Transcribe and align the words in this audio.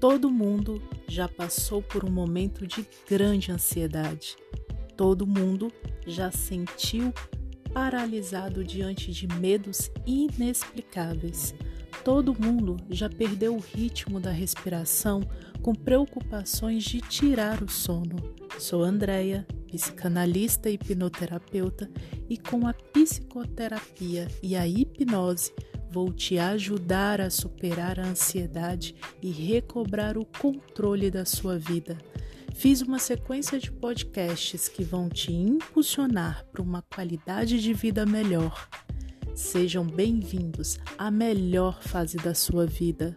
Todo 0.00 0.30
mundo 0.30 0.82
já 1.06 1.28
passou 1.28 1.82
por 1.82 2.06
um 2.06 2.10
momento 2.10 2.66
de 2.66 2.86
grande 3.06 3.52
ansiedade. 3.52 4.34
Todo 4.96 5.26
mundo 5.26 5.70
já 6.06 6.30
sentiu 6.32 7.12
paralisado 7.74 8.64
diante 8.64 9.12
de 9.12 9.28
medos 9.28 9.90
inexplicáveis. 10.06 11.54
Todo 12.02 12.34
mundo 12.34 12.78
já 12.88 13.10
perdeu 13.10 13.54
o 13.54 13.60
ritmo 13.60 14.18
da 14.18 14.30
respiração 14.30 15.20
com 15.60 15.74
preocupações 15.74 16.82
de 16.82 17.02
tirar 17.02 17.62
o 17.62 17.68
sono. 17.68 18.16
Sou 18.58 18.82
Andréia, 18.82 19.46
psicanalista 19.70 20.70
e 20.70 20.74
hipnoterapeuta, 20.74 21.90
e 22.26 22.38
com 22.38 22.66
a 22.66 22.72
psicoterapia 22.72 24.28
e 24.42 24.56
a 24.56 24.66
hipnose 24.66 25.52
vou 25.90 26.12
te 26.12 26.38
ajudar 26.38 27.20
a 27.20 27.28
superar 27.28 27.98
a 27.98 28.06
ansiedade 28.06 28.94
e 29.20 29.30
recobrar 29.30 30.16
o 30.16 30.24
controle 30.24 31.10
da 31.10 31.24
sua 31.24 31.58
vida. 31.58 31.98
Fiz 32.54 32.80
uma 32.80 32.98
sequência 32.98 33.58
de 33.58 33.72
podcasts 33.72 34.68
que 34.68 34.84
vão 34.84 35.08
te 35.08 35.32
impulsionar 35.32 36.46
para 36.52 36.62
uma 36.62 36.82
qualidade 36.82 37.60
de 37.60 37.72
vida 37.72 38.06
melhor. 38.06 38.68
Sejam 39.34 39.84
bem-vindos 39.84 40.78
à 40.98 41.10
melhor 41.10 41.82
fase 41.82 42.18
da 42.18 42.34
sua 42.34 42.66
vida. 42.66 43.14